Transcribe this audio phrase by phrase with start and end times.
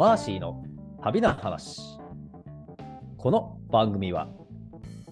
[0.00, 0.64] マーシーの
[1.02, 1.78] 旅な話。
[3.18, 4.30] この番組は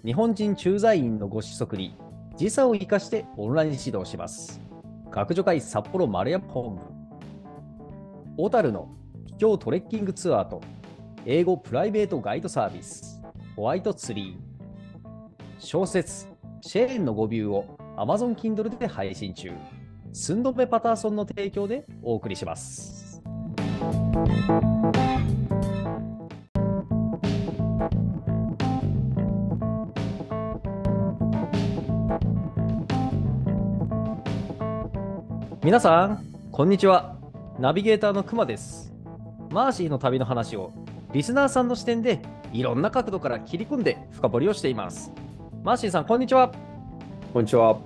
[0.03, 1.95] 日本人駐在員のご子息に
[2.39, 4.63] 時差を生かしてオンライン指導します。
[5.11, 6.81] 学助会札幌丸山本部。
[8.39, 8.89] 小樽の
[9.27, 10.63] 秘境トレッキングツアーと
[11.27, 13.23] 英語プライベートガイドサービス
[13.57, 15.05] ホワイトツリー。
[15.59, 16.29] 小説
[16.63, 19.53] シェーンの語ビューを Amazon Kindle で配信中。
[20.15, 23.08] スンドメパターソンの提供でお送りします。
[35.63, 37.17] 皆さん、こんにちは。
[37.59, 38.93] ナビゲーターのくまです。
[39.51, 40.73] マーシーの旅の話を
[41.13, 42.21] リスナーさんの視点で
[42.53, 45.13] いろんな角度から切り込んで深掘りをしています。
[45.63, 46.53] マーシーさん、こんにちは。
[47.33, 47.79] こんにちは。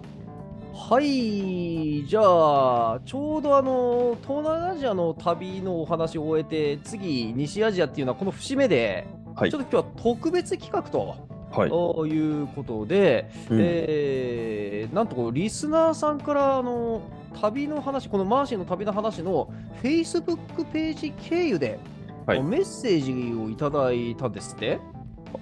[0.74, 11.16] はい、じゃあ、ちょうどあの、東南アジアの旅のお話を終えて、次、西アジアっていうのはこの節目で、はいちょっと今日は特別企画と、
[11.50, 11.68] はい。
[11.70, 17.02] ということで、うんえーなんとリスナーさんからあの
[17.40, 19.50] 旅の話、このマーシーの旅の話の
[19.82, 21.78] Facebook ページ経由で、
[22.26, 24.78] はいメッセージをいただいたんですって？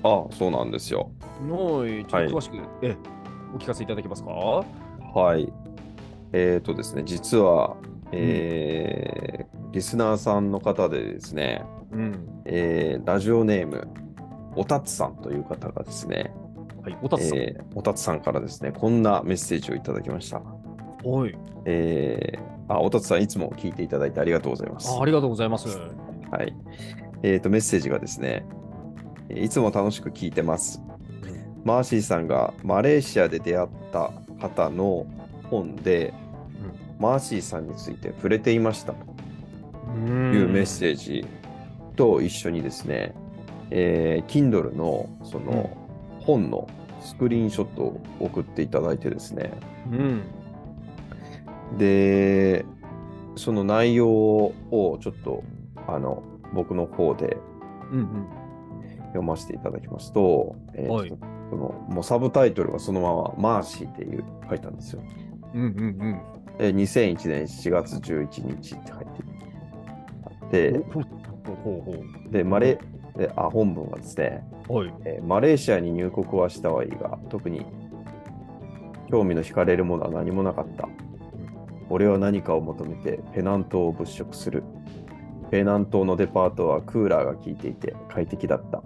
[0.02, 1.10] あ、そうなんですよ。
[1.48, 2.96] はい、ちょっと詳しく、え
[3.54, 4.64] お聞かせいただけますか？
[5.14, 5.52] はい。
[6.32, 7.76] えっ、とですね、実は、
[8.12, 12.42] えーリスナーさんの方でですね、うん。
[12.44, 13.88] えーラジオネーム、
[14.56, 16.32] おたつさんという方がですね、
[16.82, 17.38] はい、おたつさん。
[17.38, 20.40] えーおたつさんからですね、こんなメッセージをいただきました。
[20.40, 24.88] はいえーあ、おたつさん、いつも聞いていただいてありがとうございます。
[24.90, 25.02] あ。
[25.02, 25.68] ありがとうございます。
[26.30, 26.54] はい。
[27.22, 28.44] えっ、と、メッセージがですね、
[29.28, 30.82] えーいつも楽しく聞いてます。
[31.64, 35.06] マーシーさんがマレーシアで出会った方の
[35.44, 36.14] 本で、
[36.98, 38.92] マーシーさんについて触れていました。
[38.92, 38.98] と
[39.94, 40.34] うん。
[40.34, 41.26] いうメッセージ
[41.96, 43.14] と一緒にですね、
[43.70, 45.76] えー Kindle のその
[46.20, 46.68] 本の
[47.00, 49.52] スクリーンショットを送っていただいてですね、
[49.90, 51.78] うん。
[51.78, 52.64] で、
[53.36, 55.42] その内容をちょっと
[55.86, 56.22] あの
[56.52, 57.38] 僕の方で
[57.92, 58.26] うん
[59.10, 61.12] 読ませていただきますと、えーはい
[61.50, 65.02] そのもうサブタイトルがそのままマーシーっていう書いたんですよ。
[65.52, 65.62] うん。
[65.62, 66.20] うんうん
[66.58, 69.06] で2001年7月11日って書いて
[70.24, 70.84] あって
[72.30, 72.78] で、マレ
[73.16, 74.74] であ本文はですね、う。
[74.74, 74.94] はい。
[75.04, 77.66] えーマレーシアに入国はしたはいいが、特に
[79.10, 80.88] 興味の惹かれるものは何もなかった。
[81.88, 84.62] 俺は何かを求めてペナントを物色する。
[85.50, 88.82] ペナントのデパートはクーラーが効いていて快適だった。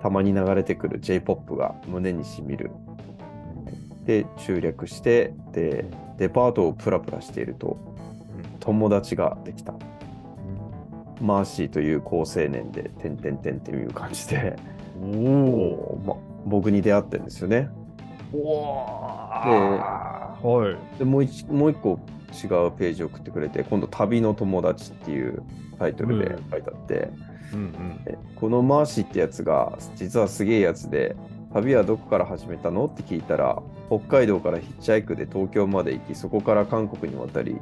[0.00, 2.70] たまに流れてくる J-POP が胸にしみる。
[4.04, 5.86] で、中略して、で、
[6.18, 7.78] デパートをプラプラしていると、
[8.60, 9.74] 友達ができた。
[11.20, 14.56] マーシーという好青年で、てんてんてんっていう感じで、
[15.02, 16.00] おお。
[16.04, 17.70] ま、僕に出会ってるんですよね。
[18.32, 20.76] わーはい。
[20.98, 21.98] でもう一もう一個
[22.34, 25.42] 違うページを送ってくれて、今度、旅の友達っていう
[25.78, 27.10] タイトルで書いてあって、
[27.52, 28.00] うんうん。
[28.06, 31.16] えこのマーシーってやつが、実はすげえやつで、
[31.52, 37.60] 旅はどこから始めたのって聞いたら、北海道からヒッチハイクで東京まで行き、そこから韓国に渡り、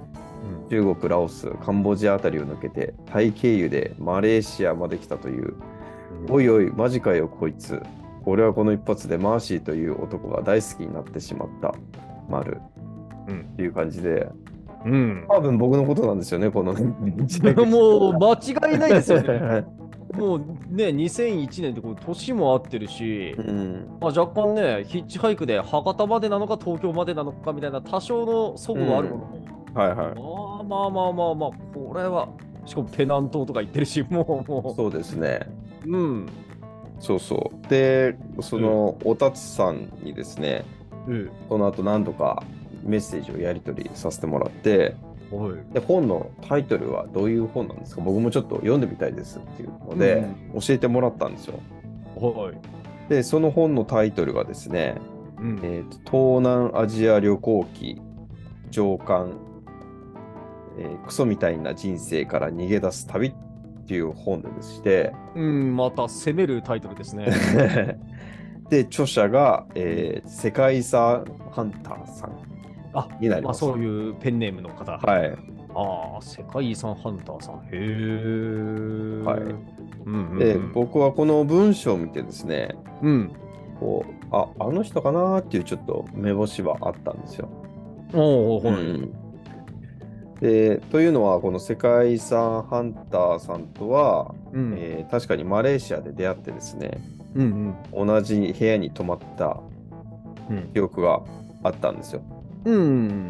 [0.70, 5.54] 中国、ラオス、カンボジアあたりを抜けて、タイ経由でマレーシアまで来たという、
[6.30, 7.82] おいおい、マジかよ、こいつ。
[8.24, 11.74] 俺はこの一発でマーシーという男が大好きになってしまった。
[12.28, 12.60] 丸。
[13.28, 14.28] うんっていう感じで、
[14.84, 15.24] うん。
[15.28, 16.72] 多分僕のことなんですよね、この。
[17.66, 19.64] もう間違いないですよね。
[20.16, 20.38] もう
[20.70, 23.86] ね、2001年ってこう年も合ってるし、うん。
[24.00, 29.96] まあ、若干ね、ヒッチハイクで博多までなのか東京までなのかみたいな多少の齟齬はあるものも、はいはい。
[29.96, 30.06] ま
[30.60, 32.28] あまあまあまあまあ、これは、
[32.66, 35.40] しかもペナントとか言ってるし、もう、もそうですね。
[35.86, 36.26] う、うん。
[37.00, 37.68] そうそう。
[37.68, 40.64] で、その、おたつさんにですね、
[41.08, 42.42] えその後何度か
[42.82, 44.94] メッセージをやり取りさせてもらって。
[45.72, 48.02] で本のタイトルはどういう本なんですか？
[48.02, 50.26] 僕もちょっと読んでみたいですっていうので、
[50.60, 51.58] 教えてもらったんですよ。
[52.16, 53.08] はい。
[53.08, 54.96] で、その本のタイトルがですね、
[55.38, 55.60] うん。
[55.62, 57.98] えーと東南アジア旅行記
[58.70, 59.32] 上巻、
[60.78, 63.34] えークソみたいな人生から逃げ出す旅っ
[63.86, 67.28] ていう本でして、うん、また攻めるタイトルですね。
[68.68, 72.32] で、著者が、えー世界遺産ハンターさん
[73.20, 73.60] になります。
[73.60, 74.92] そういうペンネームの方。
[74.98, 75.36] はい。
[75.74, 77.54] ああ、世界遺産ハンターさん。
[77.56, 77.76] へえ。
[79.24, 79.40] はい
[80.04, 83.32] うんうんうん、で、僕はこの文章を見てですね、うん。
[83.78, 87.48] こう、あ、あの人かなっていうちょっと目星はあったんですよ。
[88.12, 88.74] おお、はい。
[88.74, 89.22] うん
[90.40, 96.98] でというのは、この世界遺産ハンターさんとは、うんえー確かにマレーシアで出会ってですね、
[97.36, 99.60] うん同じ部屋に泊まった
[100.50, 101.22] うん記憶が
[101.62, 102.22] あったんですよ。
[102.64, 103.28] うん。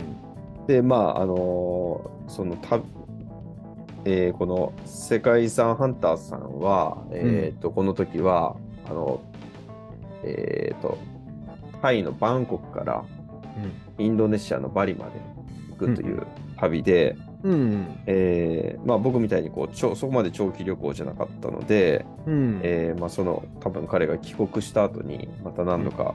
[0.66, 2.80] で、まあ、あのーそのた、
[4.04, 8.56] えーこの世界遺産ハンターさんは、えーとこの時は、
[8.88, 9.20] あの、
[10.24, 10.98] えーと、
[11.80, 13.04] タイのバンコクから
[13.98, 15.12] インドネシアのバリまで
[15.70, 16.26] 行くという
[16.56, 17.98] 旅で、うん。
[18.06, 22.60] えーまあ、僕みたいにこうちょそこまで長期旅行じゃなかったので、うん。
[22.62, 26.14] えーまあ、その多分彼が帰国した後にまた何度か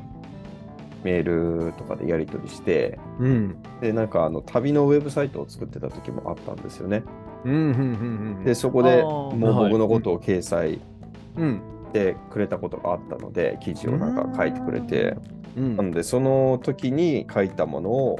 [1.08, 3.56] メールとかでやり取りして、うん。
[3.80, 7.04] でなんかあの旅のウェブサイトを作ってた時もあったんですよね。
[7.46, 10.82] うんうんうんでそこでもう僕のことを掲載
[11.38, 11.62] うん。
[11.88, 15.16] してくれたことがあったので記事をなんか書いてくれて。
[15.56, 15.78] うん。
[15.78, 18.20] なのでその時に書いたものを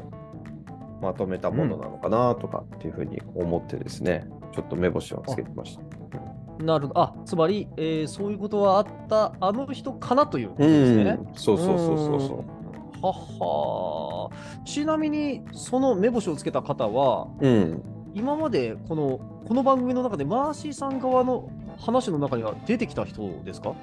[1.02, 6.64] まとめたものなのかなとかっていうふうに思ってですねちょっと目星をつけてました。
[6.64, 7.00] なるほど。
[7.00, 11.10] あつまり、えーそういうことはあったあの人かなということうですね。
[11.12, 12.57] ん、そうそうそうそうそう。
[13.00, 14.30] はは
[14.64, 17.82] ちなみにその目星をつけた方はうん、
[18.14, 23.74] 今までこのこの番組の中でマーシーさん側の話の中には出てきた人ですか？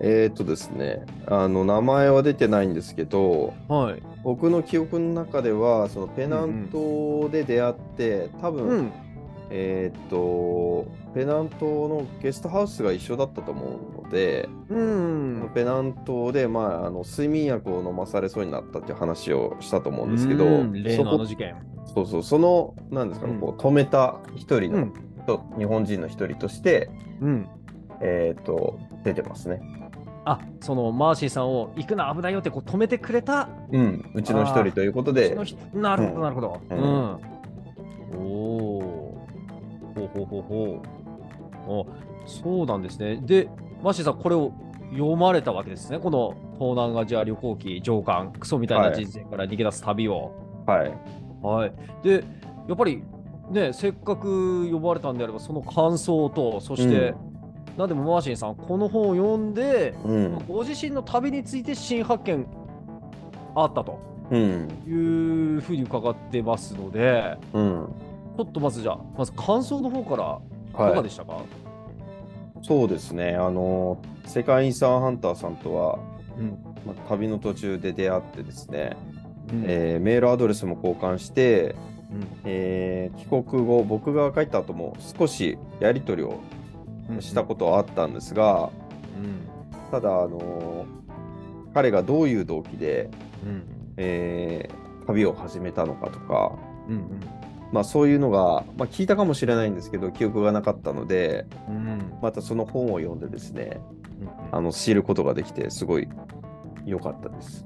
[0.00, 4.02] えーっとですね、あの名前は出てないんですけど、はい。
[4.22, 8.92] 僕の記憶の中では、そのペナントで出会って、多分、うん。
[9.50, 15.50] えーっと、ペナントのゲストハウスが一緒だったと思うん。
[15.54, 21.56] ペナントで、まあ、あの睡眠薬を飲まされそうになったっていう話をしたと思うんですけど、うん例の事件。
[21.94, 24.92] そうそう、その、なんですかね、うんこう止めた一人のうん。
[25.26, 26.90] 人、日本人の一人として、
[27.20, 27.48] うん。
[28.00, 29.60] えーっと、出てますね。
[30.24, 35.34] あそのマーシーさんを行くな危ないよってこう止めてくれたうん、うちの一人ということで
[35.72, 36.60] なるほどなるほど。
[36.70, 37.18] ううんん。
[38.14, 38.20] お
[38.78, 39.28] お。
[39.94, 41.90] ほうほうほうほう。
[41.90, 43.16] あそうなんですね。
[43.24, 43.48] で、
[43.82, 44.52] マーシーさん、これを
[44.92, 45.98] 読まれたわけですね。
[45.98, 50.32] この東南アジア旅行記上巻、クソみたいな人生から逃げ出す旅を。
[50.66, 50.92] はい。
[51.42, 51.72] はい。
[52.02, 52.24] で、
[52.68, 53.02] やっぱり
[53.50, 57.14] ね、せっかく呼ばれたんであれば、その感想と、そして、
[57.76, 60.38] なんでもマーシーさん、この本を読んで、うん。
[60.48, 62.46] ご自身の旅について新発見
[63.54, 63.98] あったと
[64.30, 64.68] うん。
[64.86, 67.88] いうふうに伺ってますので、うん。
[68.36, 70.40] ちょっとまずじゃあ、まず感想の方から
[70.70, 71.02] いかがはい。
[71.04, 71.40] でしたか、
[72.62, 73.34] そうですね。
[73.34, 75.98] あの、世界遺産ハンターさんとは、
[76.38, 76.48] うん。
[76.86, 78.96] まあ、旅の途中で出会ってですね、
[79.52, 79.64] うん。
[79.66, 81.74] えーメールアドレスも交換して、
[82.12, 82.26] うん。
[82.44, 86.40] えー帰国後、僕が帰った後も少しやり取りを
[87.10, 88.70] うんしたことはあったんですが、
[89.18, 89.90] うん。
[89.90, 90.84] ただ、あの
[91.74, 93.10] 彼がどういう動機で、
[93.44, 93.62] うん。
[93.96, 96.52] えー旅を始めたのかとか、
[96.86, 97.08] うん
[97.72, 101.76] まあ、そういうのが、まあ、聞いたかもしれないんですけど、記憶がなかったので、うん。
[101.76, 103.80] うんまたその本を読んでですね、
[104.20, 106.08] うんあの知ることができて、すごい
[106.84, 107.64] 良かったです。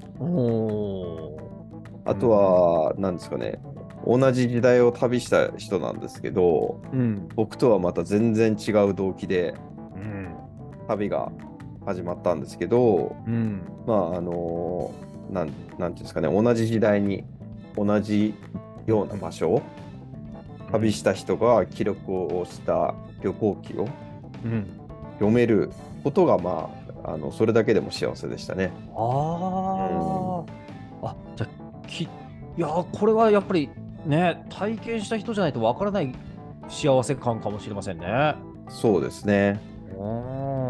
[2.05, 3.59] あとは、なんですかね、
[4.05, 7.27] 同じ時代を旅した人なんですけど、うん。
[7.35, 9.55] 僕とはまた全然違う動機で
[9.95, 10.35] うん。
[10.87, 11.31] 旅が
[11.85, 13.61] 始まったんですけど、うん。
[13.87, 14.91] まあ、あの
[15.31, 17.23] なん、なんていうんですかね、同じ時代に
[17.75, 18.35] 同じ
[18.85, 19.61] ような場所を
[20.73, 23.87] 旅した人が記録をした旅行記を
[24.43, 24.65] うん
[25.13, 25.71] 読める
[26.03, 26.69] ことが、ま
[27.03, 28.73] あ、あのそれだけでも幸せでしたね。
[28.95, 30.43] あ
[31.01, 32.07] あ、あじゃあきい
[32.57, 33.69] やーこれはやっぱり
[34.05, 36.13] ね体験した人じゃないとわからない
[36.67, 38.35] 幸せ感かもしれませんね。
[38.67, 39.61] そうですね。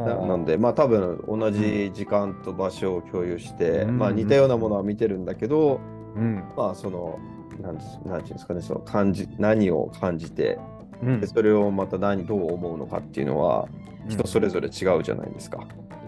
[0.05, 5.79] なななんで、まあ多分同じ時間と場所を共有して、うんまあ似たようなものは見てるんだけど、
[6.15, 7.19] うんまあその、
[7.61, 10.59] なんですなんていうんですかね、その感じ、何を感じて、
[11.01, 11.19] うん。
[11.19, 13.67] でそれをまた何、どう思うのかっていうのは、
[14.07, 15.65] 人それぞれ違うじゃないですか。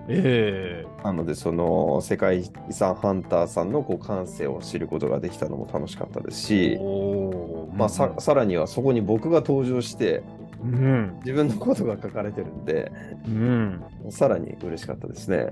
[0.07, 7.75] えなので、その世界遺産ハンターさんのこう感性を知ることができたのも楽しかったですえし、おー。
[7.75, 10.23] まあ、ささらにはそこに僕が登場して、
[10.63, 11.15] うん。
[11.19, 12.91] 自分のことが書かれてるんで、
[13.27, 13.83] うん。
[14.09, 15.49] さらに嬉しかったですね。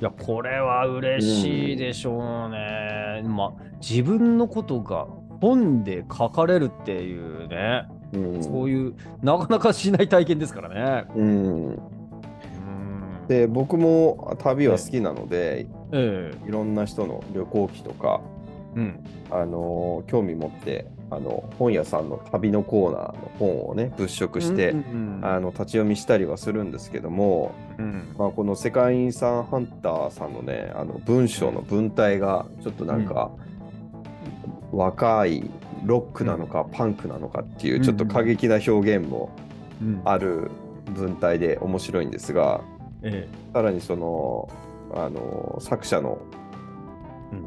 [0.00, 3.22] いやこれは嬉しいでしょうね。
[3.26, 5.06] まあ自分のことが
[5.40, 11.08] 本で書かれるっていうね、うん、そういうなかなかしない体験ですからね。
[11.14, 11.94] うん、うん
[13.28, 16.48] で僕も旅は好きなので、ええ。
[16.48, 18.20] いろんな人の旅行記とか、
[18.74, 19.04] うん。
[19.30, 28.14] あの興味持ってあの本屋さんの旅のコーナーの本をね物色して、うんうんあの立ち読みしたりはするんですけども、うん。
[28.18, 33.30] まあ、この世界遺産ハンターさんのねあの文章の文体がちょっとなんか、
[34.76, 35.50] 若い
[35.84, 39.30] ロックなのかパンクなのかっていうちょっと過激な表現も
[39.82, 40.02] うん。
[40.04, 40.50] ある
[40.92, 42.60] 文体で面白いんですが、
[43.02, 44.48] えさらにその
[44.94, 46.18] あの作者の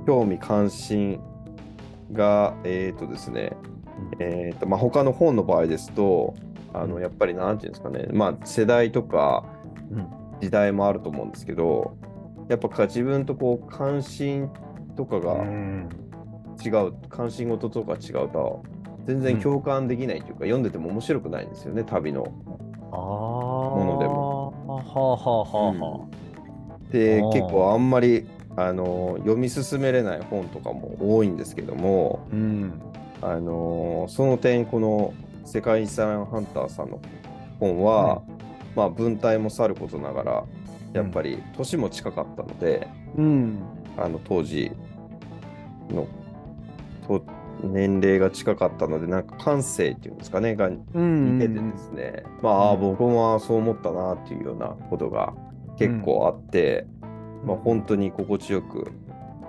[0.06, 1.20] 興味関心
[2.12, 3.56] がえっ、とですね
[4.20, 6.36] えーとまあ、他の本の場合ですと
[6.74, 7.02] あのうん。
[7.02, 9.46] やっぱりなんていうんですかね、まあ、世代とか
[9.92, 10.08] うん。
[10.40, 11.98] 時代もあると思うんですけど
[12.50, 14.50] やっぱか自分とこう関心
[14.96, 15.90] とかがうん
[16.64, 18.64] 違う、関心事とか違うと
[19.06, 22.26] 全然共感できないというか、読んでても面白くないんですよね旅の。
[22.90, 26.08] ものでもはあはあはあは
[26.92, 32.36] であー結構あんまりあの読み進めれない本とかも多いんですけども、あ。
[32.36, 32.82] うん。
[33.22, 37.00] あのその点この「世界遺産ハンター」さんの
[37.60, 38.22] 本は、
[38.76, 40.44] まあ、文体もさることながら
[40.94, 43.60] やっぱり年も近かったので、うん。
[43.98, 44.72] あの当時
[45.90, 46.08] の
[47.08, 47.24] と
[47.64, 51.40] 年齢が近かったのでなんか感性っていうんですかねがうん。
[51.40, 55.34] 似ててですね、まああーうん僕もそう思ったなっていうようなことが
[55.78, 56.86] 結構あって、
[57.46, 58.92] まあ、本当に心地よく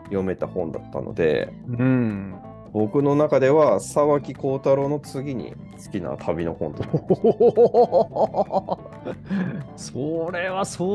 [0.04, 2.34] 読めた本だったのでうん。
[2.72, 6.84] 僕の中では沢木幸太郎の次に好きな旅の本と
[9.76, 10.86] それは相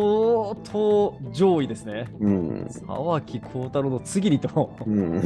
[0.64, 2.08] 当上位ですね。
[2.20, 4.72] うん沢木幸太郎の次にと。
[4.86, 5.22] うん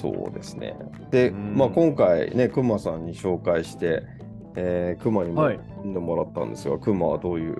[0.00, 0.76] そうですね。
[1.10, 4.04] で、うんまあ、今回ね、くまさんに紹介して、
[4.54, 7.56] えー、くまにもはい読んでもらったんですが、くまはどういう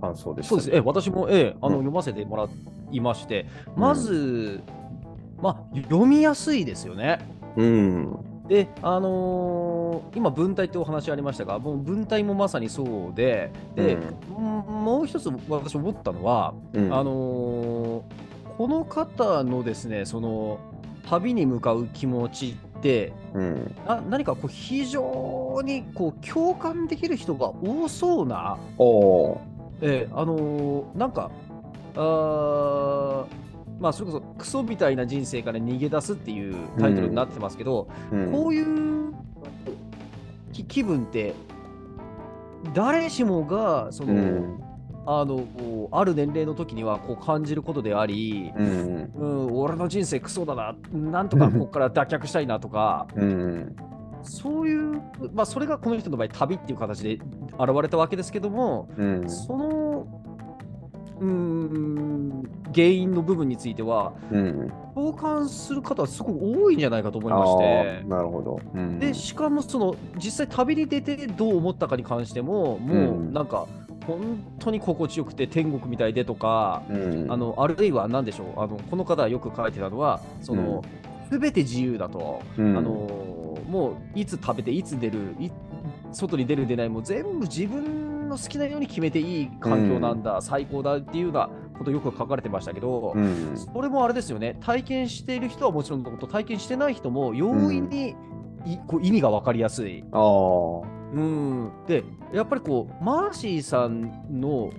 [0.00, 0.50] 感想でした？
[0.50, 0.70] そうです。
[0.74, 2.48] え、私も、ええ、あの、うん読ませてもら
[2.92, 4.60] いまして、まず、
[5.42, 7.18] まあ、読みやすいですよね。
[7.56, 8.16] うん。
[8.48, 13.98] で、あのー今、文体ってお話ありましたが、もう文体もまさにそうで、で、
[14.36, 14.46] うん
[14.84, 18.02] もう一つ私思ったのは、うん、あのー
[18.56, 20.58] この方のですね、その、
[21.06, 23.74] 旅に向かう気持ちって、うん。
[23.86, 29.38] な何かこう非常にこう共感できる人が多そうな、おー。
[29.82, 31.30] えーあのーなんか、
[31.96, 33.26] あー
[33.78, 38.32] まあ、それこそクソみたいな人生から逃げ出すっていうタイトルになってますけど、うん。
[38.32, 39.12] こういう
[40.52, 41.34] き気分って、
[42.74, 44.65] 誰しもがその、うん
[45.06, 49.12] あのある年齢の時にはこう感じることであり、うん。
[49.14, 53.76] うん、俺の人生クソだな、なんとかここから脱却したいなとか、うん。
[54.22, 55.00] そういう、
[55.32, 57.22] まあ、それがこの人の場合、旅っていう形で現
[57.80, 59.30] れたわけですけども、うん。
[59.30, 60.06] その、
[61.20, 62.42] うーん、
[62.74, 64.72] 原因の部分については、うん。
[64.94, 67.64] 共感する方はすごく多いんじゃないかと思いあまして。
[68.04, 68.08] ー。
[68.08, 68.60] なるほど。
[68.74, 68.98] うん。
[68.98, 73.32] で、しかもその、実際旅に出てどう思ったかに関しても、もううん。
[73.32, 73.66] なんか、
[74.06, 80.84] 本当に心地よくて天国みたいでとか、うん、あのあるいは何でしょうあのこの方はよく書いてたのはその、
[81.28, 82.76] 全て自由だと、うん。
[82.76, 82.90] あの
[83.68, 85.50] もういつ食べていつ出るい
[86.12, 93.56] 外に出る出ないも全部自分の好きなように決めていい環境なんだ、最高だっていうようなことよく書かれてましたけど、うん。
[93.56, 98.16] それもあれですよね体験している人はもちろんのこと体験してない人も容易に、
[98.64, 100.04] いこう意味が分かりやすい。
[101.12, 102.02] うん、で
[102.34, 104.70] やっぱりこうマーシーさんの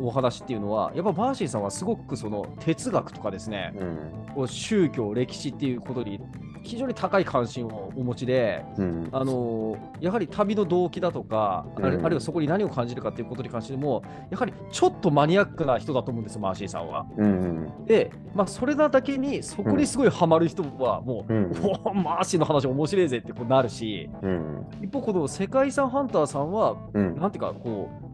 [0.00, 4.34] お話っていうのはやっぱマーシーさんはすごくその哲学とかですね、うん。
[4.34, 6.20] こう宗教歴史っていうことに
[6.66, 9.08] 非常に高い関心をお持ちで、うん。
[9.12, 17.06] あのやはり旅の動機だとか、あるうんあるいはそこに何を感じるかっていうことに関してもやはりちょっとマニアックな人だと思うんですよマーシーさんは。
[17.16, 17.86] うん。
[17.86, 21.52] で、まあ、それなだけにそこにすごいハマる人はもう、うん
[21.86, 24.66] おマーシーの話面白いぜってこうなるしうん。
[24.82, 27.16] 一方この世界遺産ハンターさんはうん。
[27.20, 28.06] なんていうかこう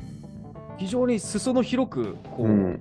[0.77, 2.81] 非常に裾野広くこう、うん。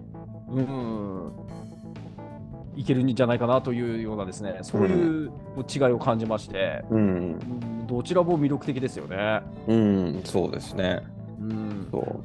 [2.74, 5.32] うんいけるんじゃないかなというようなですねそういう
[5.70, 7.00] 違いを感じまして、うん。
[7.00, 9.42] うんどちらも魅力的ですよね。
[9.68, 10.22] うん。
[10.24, 11.02] そうですね。
[11.42, 12.22] うん、そう。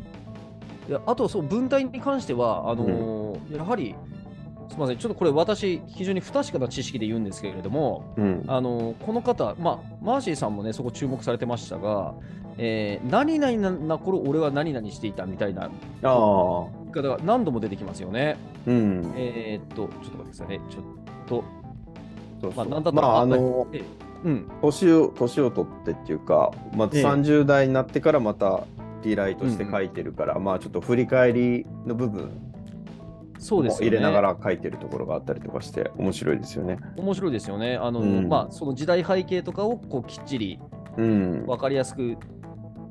[0.88, 3.96] いやあとそう文体に関してはあのーやはり
[4.68, 4.98] すみません。
[4.98, 8.44] ちょっとこれ私非常に不確かな知識で言うんですけれどもうん。
[8.46, 12.14] あのーこの方、まあ、マーシーさんもねそこ注目されてましたが、
[12.58, 15.70] えー何々な頃俺は何々していたみたいな
[16.02, 18.36] 方が何度も出てきますよね。
[18.66, 19.12] うん。
[19.16, 20.60] えーっとちょっと待ってくださいね。
[20.70, 20.82] ちょっ
[21.28, 21.44] と
[22.40, 22.52] そうそう。
[22.54, 23.82] まあなんだったらまあ、ああの、え
[24.24, 24.50] うん。
[24.62, 27.04] 年を、年を取ってっていうか、まあ、ええ。
[27.04, 28.64] 30代になってからまた
[29.02, 32.30] リライトして書いてるから、まあ、ちょっと振り返りの部分も
[33.38, 36.78] そうですよね入れながら書いてるところがあったりとかして、面白いですよね。
[36.96, 37.76] 面白いですよね。
[37.76, 40.58] あの、うんまあ、その時代背景とかをこうきっちり
[40.96, 41.46] うん。
[41.46, 42.16] 分かりやすく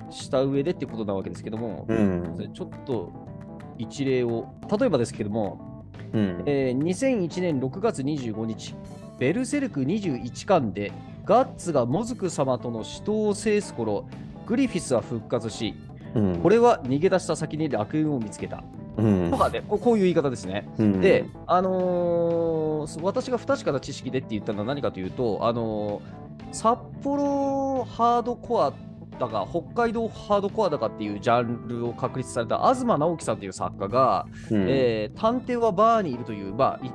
[0.10, 2.52] した上でっていうことなわけですけども、うん。
[2.54, 3.12] ちょっと
[3.78, 5.84] 一例を、例えばですけども、
[6.14, 6.44] うん。
[6.46, 8.76] えー2001年6月25日、
[9.20, 10.92] ベルセルク21巻で
[11.26, 14.08] ガッツがモズク様との死闘を制す頃、
[14.46, 15.76] グリフィスは復活し、
[16.14, 18.64] うんこれは逃げ出した先に楽園を見つけた。
[18.98, 19.32] うん。
[19.32, 20.68] とかね、ここういう言い方ですね。
[20.78, 21.02] うん。
[21.02, 28.74] で、あのー私が不確かな知識でって言ったのは何かというと、あのー札幌ハードコア
[29.20, 34.66] だか、北海道ハードコアだかっていうジャンルを確立された東直樹さんという作家が、うん。
[34.70, 36.92] えー探偵はバーにいるという、まあ、い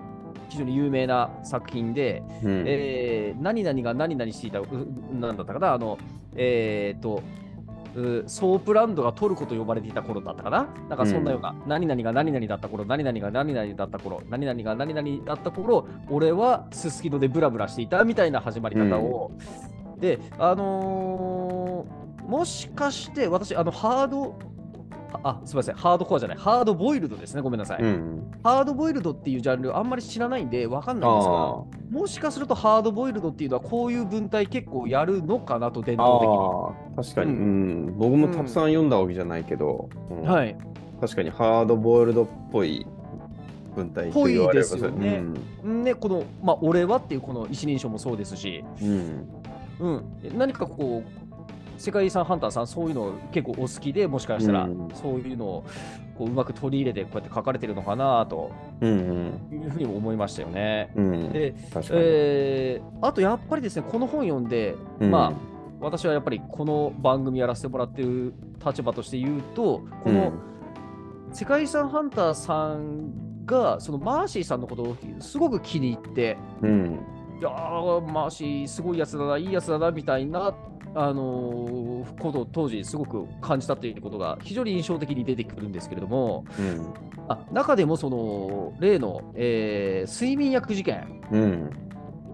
[0.48, 2.64] 非常に有名な作品で、うん。
[2.66, 4.66] えー何々が何々していた、う
[5.12, 5.98] なんだったかな、あの、
[6.36, 7.49] えーと、う
[8.26, 10.68] ソープランドがトルコと呼ばれていた頃だったかな？
[10.88, 19.32] なんかそんなような、何々が何々だった頃、何々が何々だった頃、何々が何々だった頃、俺はすすきのでブラブラしていたみたいな始まり方を。
[19.98, 24.38] で、あのーもしかして私、あの、ハード、
[25.22, 27.82] あ、すみません、ハードコアじゃない、ハードボイルドですね、ごめんなさい。
[27.82, 37.98] うんハードボイルドっていうジャンルあんまり知らないんでわかんないんですが、あもしかするとハードボイルドっていうのはこういう文体結構やるのかなと伝あ統あ確かに、ううん。
[37.98, 40.16] 僕もたくさん読んだわけじゃないけど、うん。
[40.18, 40.28] 的に。
[40.28, 40.56] はい。
[41.00, 42.86] 確かにハードボイルドっぽい
[43.74, 45.22] 文体と言われればぽいですよね。
[45.64, 49.28] ね、この、まあ、俺はっていうこの一人称もそうですし、うん。
[49.80, 50.04] うん、
[50.36, 51.19] 何かこう、
[51.80, 54.88] 世界遺産ハンターさん、そういうの結構お好きで、もしかしたらうん。
[54.92, 55.64] そういうのを
[56.18, 58.50] こううまく取り入れて、こうやって書かれてるのかなと
[58.82, 60.92] いうふうにも思いましたよね。
[60.94, 61.32] うん。
[61.32, 61.54] で、
[61.90, 65.10] えーあとやっぱりですね、この本読んで、うん。
[65.10, 65.32] まあ、
[65.80, 68.34] 私はやっぱりこの番組やらせてもらってる
[68.64, 70.32] 立場として言うと、この
[71.32, 76.98] 世界遺産ハンターさんが、そのマーシーさんのことをすごく気に入って、うん。
[77.40, 80.52] いやー、マーシー、すごいやつだな、いいやつだなみたいな、
[80.94, 86.92] あのーことを当時すごく感じたということが非常に印象的に出てくるんですけれども、うん。
[87.28, 91.70] あ中でもその例の、えー睡眠薬事件、うん。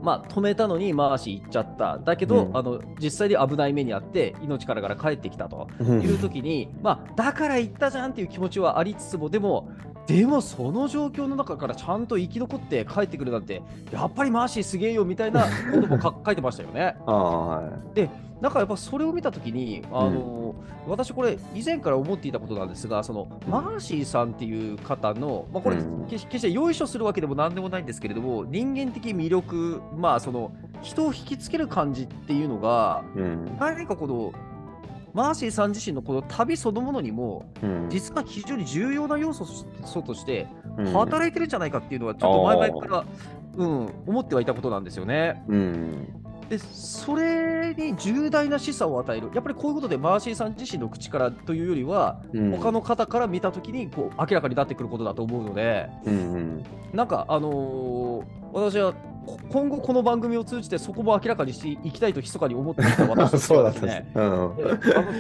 [0.03, 1.99] まあ、止めたのにマーシー行っちゃった。
[1.99, 2.57] だけど、うん。
[2.57, 6.03] あの実際に危ない目にあって、命からがら帰ってきたとうん。
[6.03, 9.69] いう時に、まあ、だから行ったじゃんっていう気持ちはありつつも、でも、
[10.07, 13.61] でもその状況の中からちゃんと生き残って帰ってくるなんて、
[13.93, 16.95] やっぱりマーシーすげえよみたいなこともか 書いてましたよね。
[17.07, 17.63] ああは
[17.95, 18.09] い
[18.41, 20.55] なんかやっぱそれを見たときに、あの
[20.87, 26.07] 私、これ、以前から思っていたことなんですが、そのマーシーさんっていう方の、まあ、これ、うん。
[26.07, 33.57] 決してよいしょするわけでもなんでもないんですけれども、人間的魅力、まあ、その人を引きつける感じっていうのが、うん。
[33.59, 34.33] 何かこの、
[35.15, 37.87] マーシーさん自身のこの旅そのものにも、うん。
[37.89, 40.47] 実は非常に重要な要素として、
[40.77, 40.93] うん。
[40.93, 43.05] 働いてるんじゃないかっていうのは、ちょっと前々から、
[43.57, 45.43] うん、思ってはいたことなんですよね。
[45.49, 52.51] うんでそれに重大な示唆を与える、やっぱりこういうことでマーシーさん自身の口からというよりは、うん。
[52.53, 58.95] 他の方から見たときにこう明らかになってくることだと思うので、うんうんなんか、あのー私は
[59.27, 63.85] こ今後、この番組を通じてそこも明らかにしていきたいと密かに思ってい た私たはです。
[63.85, 64.55] ね、あの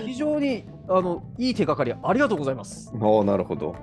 [0.06, 2.94] 非常にあのいい手がかりありがとうございます。
[2.94, 3.74] なるほど。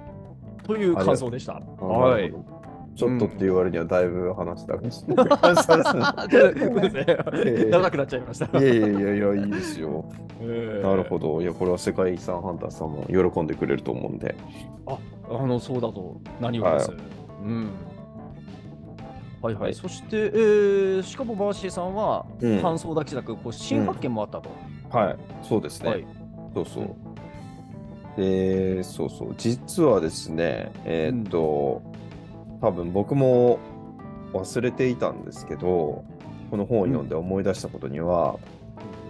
[0.65, 1.61] という感想でした。
[1.81, 2.33] あはい
[2.95, 5.27] ちょっとって言われにはだいぶ話した感じですねそう
[7.69, 8.59] 長くなっちゃいました。
[8.59, 10.05] いやいやいやいやいいですよ
[10.39, 10.45] な
[10.89, 14.35] なるほどいやこれは世界遺産ハンターさんも喜んでくれると思うんで
[14.85, 14.97] あ
[15.47, 16.91] の、そうだと、何よりです？
[16.91, 16.97] は
[17.43, 17.69] うん。
[19.41, 19.63] はいはい。
[19.63, 24.49] はいそして、えーしかもバーシーさんは、うん感想だけじゃなく、こう新発見もあったと。
[24.95, 26.05] はいそうですね、はい。
[26.53, 26.85] そうそう。
[28.17, 29.33] で、そうそう。
[29.37, 31.81] 実はですね、えーっと、
[32.63, 33.59] 多分僕も
[34.31, 36.05] 忘れていたんですけど、
[36.49, 38.39] この本を読んで思い出したことには、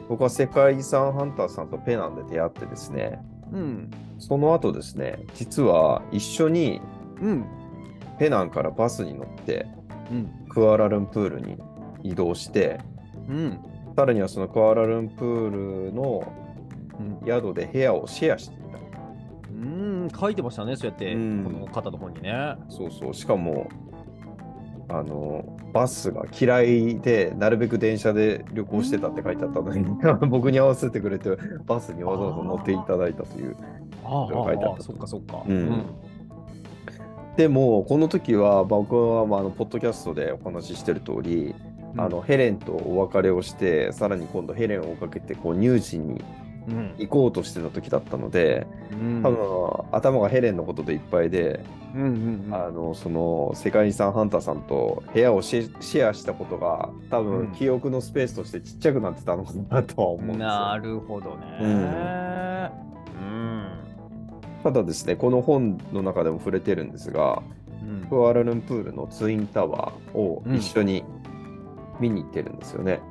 [0.09, 3.91] 僕は世界遺産ハンターさんとペナンで出会ってですね、うん。
[4.17, 6.81] その後ですね、実は一緒に
[7.21, 7.45] うん。
[8.17, 9.67] ペナンからバスに乗って
[10.09, 10.31] うん。
[10.49, 11.59] クアラルンプールに
[12.01, 12.79] 移動して、
[13.29, 13.59] うん。
[13.95, 16.33] さらにはそのクアラルンプールの
[16.99, 18.62] うん宿で部屋をシェアして。
[20.03, 20.09] うん。
[20.09, 22.55] 書いてましたね、そうやって、うんこの方の本にね。
[22.69, 23.69] そうそう、しかも、
[24.89, 29.85] あの、バスが嫌いで、なるべく電車で旅行してたって書いてあったのに、
[30.29, 31.29] 僕に合わせてくれて、
[31.65, 33.55] バスにわざわざ乗っていただいたという。
[34.03, 35.43] ああ、書いてあったそっかそっか。
[35.47, 35.85] うん
[37.35, 41.55] でも、この時は、僕は、まあ、あのポッドキャストでお話ししてる通り、
[41.95, 46.21] うんあの、ヘレンとお別れをして、さらに今度ヘレンを追っかけて、こう、乳児にうん。
[46.97, 49.21] 行こうとしてた時だったので、うん。
[49.23, 52.53] 多分、頭がヘレンのことでいっぱいで、うんうんうん。
[52.53, 60.83] あのその世界遺産ハンターさんと部屋をシェアしたことが多うん分記憶のスペースとしてちっちゃくなってたのかなとは思うんですなよ。
[60.93, 61.35] るほどね。
[61.61, 63.67] うんうん。
[64.63, 67.41] ただですね、この本の中でも触れてるんですが、
[67.81, 71.03] うんクアラルンプールのツインタワーを一緒に
[71.99, 73.01] 見に行ってるんですよね。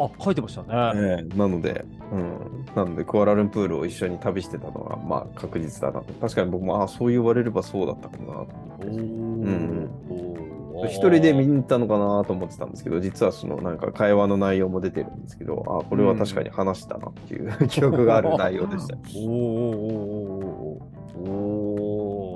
[0.00, 0.68] あ、書いてましたね。
[0.94, 6.00] ええなので、うん、なので、クアラルンプールを一緒に旅してたのは、まあ、確実だな。
[6.00, 6.12] と。
[6.14, 8.38] 確かに僕も、あそう言われればそうだったかもな。
[8.40, 8.46] と。
[8.78, 9.00] おー。
[9.00, 9.90] ん。
[10.08, 10.86] おー。
[10.86, 18.96] 一人で見に行ったのかなと思ってたんですけど、実はそのなんか会話の内容も出てるんですけど、あこれは確かに話したなっていう、記憶がある内容でした。
[18.96, 19.76] お ーおー。
[19.76, 21.30] おー。
[21.30, 21.80] おー。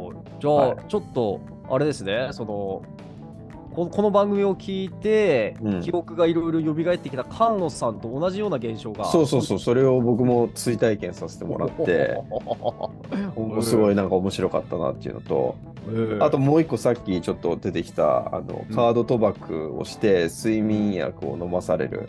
[0.09, 0.40] おー。
[0.40, 0.77] じゃあ、はい。
[0.88, 2.29] ちょっとあれですね。
[2.33, 2.83] その
[3.75, 5.81] ここの番組を聞いて、うん。
[5.81, 9.05] 記憶がいろいろ蘇ってきた菅野さんと同じような現象が。
[9.07, 12.21] そうそうそう、それを僕も追体験させてもらって、
[13.63, 15.57] すごいなんか面白かったなっていうのと、
[16.21, 18.75] あともう一個さっきちょっと出てきたあのうん。
[18.75, 22.09] カード賭博をして睡眠薬を飲まされる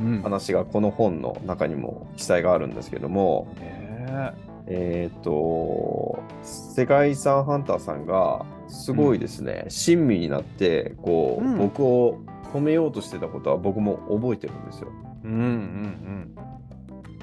[0.00, 0.22] うん。
[0.22, 4.34] 話がこの本の中にも記載があるんですけども、ね
[4.66, 11.58] えっ、と世界遺産ハンターさんがすごいですね、親身になってこう、うん。
[11.58, 12.20] 僕を
[12.52, 14.88] 止めようとしてたことは僕も覚えてるんですよ。
[15.24, 16.34] うんうん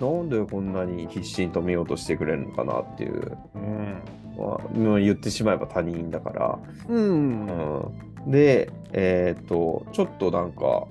[0.02, 4.02] なんでこんなに必死に止めようとしてくれるのかなっていう、うん。
[4.36, 6.60] まあ、もう言ってしまえば他人だから。
[6.90, 7.46] うん
[8.26, 10.88] うん、で、えっ、と、ちょっとなんか、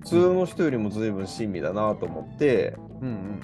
[0.00, 3.40] 普通の人よりも随分親身だなと思って、うんうん。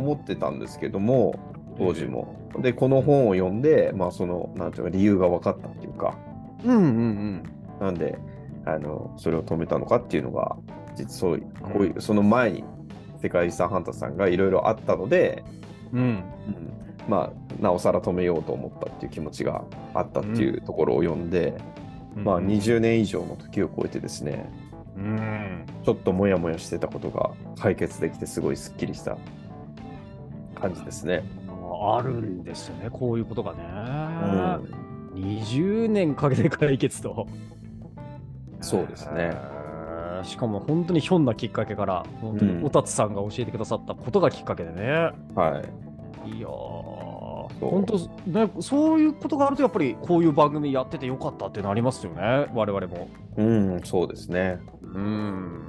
[0.00, 1.34] 思ってたんですけども、
[1.80, 2.36] 当時も。
[2.58, 6.16] で、この本を読んで、まあ、その、なんていうか、理由が分かったっていうか、
[6.64, 7.42] うんうんうん。
[7.80, 8.18] なんで、
[8.66, 10.56] あの、それを止めたのかっていうのが、
[10.96, 12.64] 実そういう、こういう、その前に、
[13.22, 15.42] 世界遺産ハンターさんがいろいろあったので、
[15.92, 16.00] うん。
[16.00, 16.24] うん、
[17.08, 19.64] まあ、なおさら止めようと思ったっていう気持ちが
[19.94, 21.54] あったっていうところを読んで、
[22.16, 22.24] うん。
[22.24, 24.50] まあ、20年以上の時を超えてですね、
[24.96, 25.66] うん。
[25.84, 29.16] ちょっともやもやしてたことが解決できて、すごいすっきりした
[30.60, 31.22] 感じですね。
[31.80, 33.60] あるんですよねこういうことがね、
[35.14, 37.26] うん、20年かけて解決と。
[38.60, 39.30] そうですね。
[39.32, 39.60] えー
[40.24, 45.10] しかも本当にひょんなきっかけから、本当うんにおたつさんが教えてくださったことがきっかけでね。
[45.34, 45.62] は
[46.26, 46.36] い。
[46.36, 47.98] いや本当、
[48.30, 53.08] ね、そういうことがあると、やっぱりこういう番組やっててよかったってなりますよね、我々も。
[53.36, 54.58] うん、そうですね。
[54.82, 55.66] うん。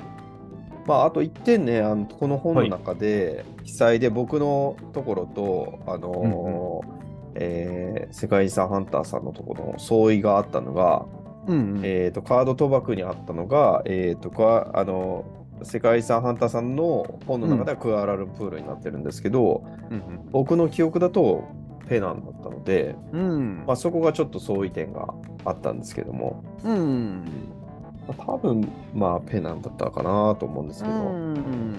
[0.85, 7.01] まあ、あと1点ね、あのこの本の中で、記載で僕のところと、あのー
[7.35, 11.05] えー世界遺産ハンターさんのところの相違があったのが、
[11.47, 11.81] うんうん。
[11.83, 15.25] えー、とカード賭博にあったのが、えー、とかあの
[15.63, 21.49] 世界遺産ハンターさんの本の中ではクアラルンプールになってるんですけど、うん僕の記憶だと
[21.87, 23.21] ペナンだったので、うん。
[23.21, 25.13] うんまあ、そこがちょっと相違点が
[25.45, 27.25] あったんですけども、うん。
[27.25, 27.60] まあ
[28.07, 31.75] 多分まあペナンだったかなと思うんですけど、うん。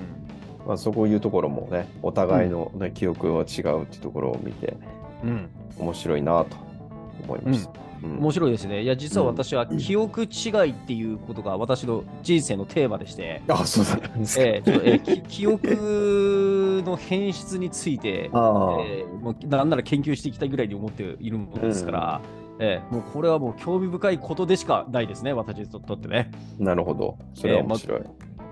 [0.67, 4.77] まあ、そこいうところもねお互いの、ね記憶は違うっていうところを見て
[5.25, 5.49] うん。
[5.79, 6.57] 面白いなと
[7.25, 7.71] 思いました。
[8.03, 8.19] うん。
[8.19, 8.83] 面白いですね。
[8.83, 14.45] いや、実は私は記憶違いっていうことが私の人生のテーマでして、あそうだったんですか。
[14.45, 22.21] えーえーき 記憶の変質について、えーもうなんなら研究していきたいぐらいに思っているものですから、
[22.59, 26.31] えーもうこれはもう興味深いことでしかないですね、私にとってね。
[26.59, 27.19] なるほど。
[27.35, 28.03] それは面白い。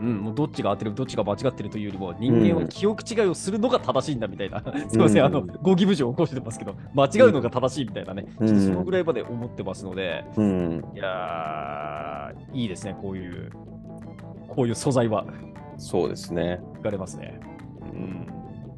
[0.00, 13.52] うん、もうどっちが合ってる、どっちが間違ってるというよりも、人間は記憶違いをするのが正しいんだみたいな、 すみません、うんあの、語義部を起こしてますけど、間違うのが正しいみたいなね、うんちょっとそのぐらいまで思ってますので、うん、いやー、いいですね、こういう、
[14.48, 15.26] こういう素材は、
[15.76, 16.60] そうですね。
[16.78, 17.38] いかれますね。
[17.92, 18.26] うん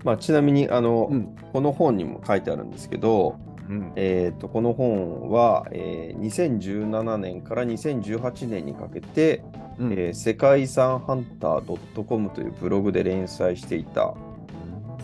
[0.04, 3.36] まあ、ちなみにあの、うんこの本にも書いてあるんですけど、
[3.72, 3.92] うん。
[3.96, 9.42] えー、とこの本は、えー2017年から2018年にかけて、
[9.78, 14.14] うんえー世界遺産ハンター .com というブログで連載していた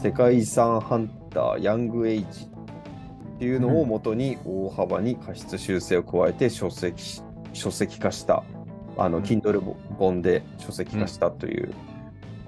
[0.02, 2.48] 世界遺産ハンターヤングエイジ
[3.37, 8.44] っていうのをもとに大幅に過失修正を加えて書籍し書籍化した
[8.96, 9.61] あのうん Kindle
[9.96, 11.72] 本で書籍化したという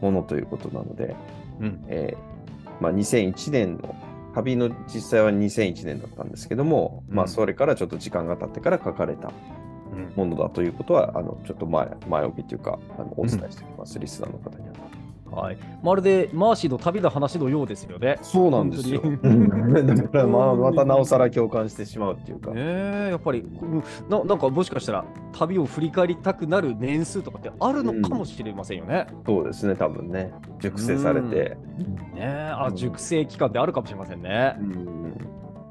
[0.01, 1.17] ものということなので、
[1.61, 1.85] うん。
[1.89, 2.31] えー
[2.81, 3.95] まあ、2001年の
[4.43, 9.31] 旅の実際は2001年だったんですけども、まあ、うんそれからちょっと時間が経ってから書かれた
[9.93, 10.13] うん。
[10.15, 14.90] ものだということは、あのちょっと前前置きというか、あのお伝えしておきます、リスナーの方には。
[15.31, 15.59] はい。
[15.83, 18.19] まるでマーシーの旅の話のようですよね。
[18.23, 19.01] そうなんですよ。
[19.01, 22.51] 本だから、まあ、またなおさら共感してしまうっていうか。
[22.51, 29.07] ねえやっぱりうんななんかもしかしたら旅を振り返りたくなる年数とかってあるのかもしれませんよね。
[29.27, 30.33] そうですね、多分ね。
[30.61, 31.57] 熟成されて。
[32.15, 34.63] ねえあうん熟成期間ってあるかもしれませんねう。
[34.63, 35.15] ん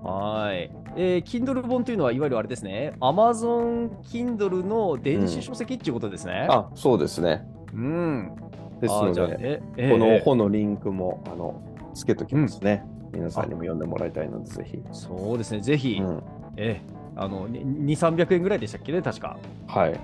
[0.03, 0.71] はい。
[0.95, 2.93] えー、Kindle 本というのはいわゆるあれですね。
[2.99, 6.47] Amazon Kindle の電子書籍っていうことですね。
[6.49, 7.45] あ、そうですね。
[7.73, 8.35] うん。
[8.79, 11.61] ですので、ええこのえ本のリンクも、あの、
[11.93, 12.85] つけときますね。
[13.11, 14.81] 皆さんにも読んでもらいたいので、ぜひ。
[14.91, 15.61] そうですね。
[15.61, 16.23] ぜひ、うん
[16.57, 19.37] ええあの、に2、300円ぐらいでしたっけね、確か。
[19.67, 19.99] はい。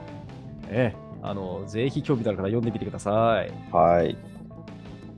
[0.70, 3.52] ええあのぜひ興味のある方読んでみてください。
[3.76, 4.16] はい。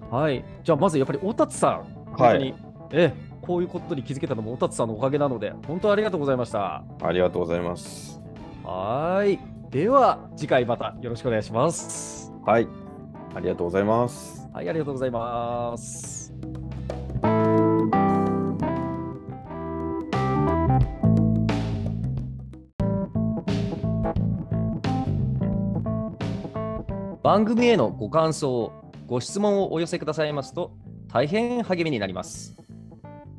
[0.10, 0.46] はい。
[0.64, 1.84] じゃあまずやっぱりおたつさん、
[2.16, 2.54] 本当に、
[2.92, 6.84] えこういうことに気づけたのもおたつさんのおかげなので、本当ありがとうございました。
[7.02, 8.22] ありがとうございます。
[8.64, 9.40] はーい。
[9.70, 12.32] では次回またよろしくお願いします。
[12.46, 12.87] はい。
[13.36, 14.48] ありがとうございます。
[14.54, 16.34] はい、ありがとうございます。
[27.24, 28.72] 番組へのご感想、
[29.06, 30.72] ご質問をお寄せくださいますと
[31.12, 32.56] 大変励みになります。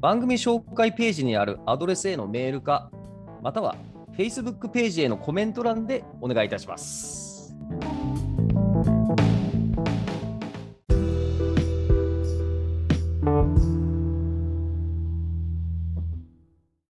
[0.00, 2.90] 番組紹介ページにあるアドレスへのメールか、
[3.42, 3.76] または
[4.16, 7.27] Facebook ページへのコメント欄でお願いいたします。